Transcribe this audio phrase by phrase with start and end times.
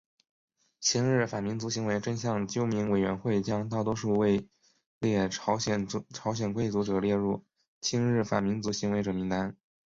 [0.79, 4.49] 亲日反民族行为真相纠明委员会将大多数位
[4.99, 5.85] 列朝鲜
[6.55, 7.45] 贵族者列入
[7.81, 9.55] 亲日反民族行为者名单。